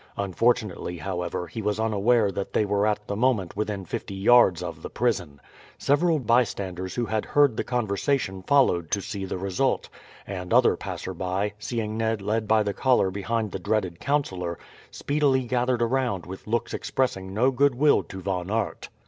Unfortunately, 0.17 0.97
however, 0.97 1.45
he 1.45 1.61
was 1.61 1.79
unaware 1.79 2.31
that 2.31 2.53
they 2.53 2.65
were 2.65 2.87
at 2.87 3.05
the 3.07 3.15
moment 3.15 3.55
within 3.55 3.85
fifty 3.85 4.15
yards 4.15 4.63
of 4.63 4.81
the 4.81 4.89
prison. 4.89 5.39
Several 5.77 6.17
bystanders 6.17 6.95
who 6.95 7.05
had 7.05 7.23
heard 7.23 7.55
the 7.55 7.63
conversation 7.63 8.41
followed 8.41 8.89
to 8.89 8.99
see 8.99 9.25
the 9.25 9.37
result; 9.37 9.89
and 10.25 10.51
other 10.51 10.75
passersby, 10.75 11.53
seeing 11.59 11.99
Ned 11.99 12.19
led 12.19 12.47
by 12.47 12.63
the 12.63 12.73
collar 12.73 13.11
behind 13.11 13.51
the 13.51 13.59
dreaded 13.59 13.99
councillor, 13.99 14.57
speedily 14.89 15.43
gathered 15.43 15.83
around 15.83 16.25
with 16.25 16.47
looks 16.47 16.73
expressing 16.73 17.31
no 17.31 17.51
goodwill 17.51 18.01
to 18.01 18.21
Von 18.21 18.49
Aert. 18.49 18.89